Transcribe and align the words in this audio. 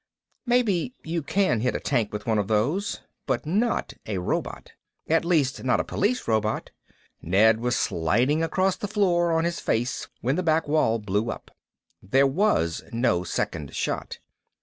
Maybe 0.47 0.95
you 1.03 1.21
can 1.21 1.59
hit 1.59 1.75
a 1.75 1.79
tank 1.79 2.11
with 2.11 2.25
one 2.25 2.39
of 2.39 2.47
those. 2.47 3.01
But 3.27 3.45
not 3.45 3.93
a 4.07 4.17
robot. 4.17 4.71
At 5.07 5.23
least 5.23 5.63
not 5.63 5.79
a 5.79 5.83
police 5.83 6.27
robot. 6.27 6.71
Ned 7.21 7.59
was 7.59 7.75
sliding 7.75 8.41
across 8.41 8.75
the 8.75 8.87
floor 8.87 9.31
on 9.31 9.43
his 9.43 9.59
face 9.59 10.07
when 10.21 10.37
the 10.37 10.41
back 10.41 10.67
wall 10.67 10.97
blew 10.97 11.29
up. 11.29 11.51
There 12.01 12.25
was 12.25 12.81
no 12.91 13.23
second 13.23 13.75
shot. 13.75 14.17